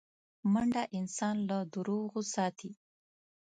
[0.51, 2.71] منډه انسان له دروغو ساتي